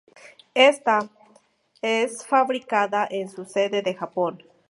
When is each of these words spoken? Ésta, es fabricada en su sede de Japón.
Ésta, 0.55 1.07
es 1.79 2.25
fabricada 2.25 3.07
en 3.11 3.29
su 3.29 3.45
sede 3.45 3.83
de 3.83 3.93
Japón. 3.93 4.41